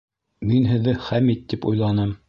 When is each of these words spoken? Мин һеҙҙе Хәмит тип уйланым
Мин 0.51 0.65
һеҙҙе 0.71 0.97
Хәмит 1.11 1.47
тип 1.53 1.73
уйланым 1.75 2.17